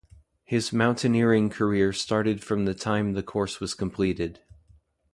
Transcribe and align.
His 0.45 0.73
mountaineering 0.73 1.51
career 1.51 1.93
started 1.93 2.43
from 2.43 2.65
the 2.65 2.73
time 2.73 3.13
the 3.13 3.21
course 3.21 3.59
was 3.59 3.75
completed. 3.75 4.39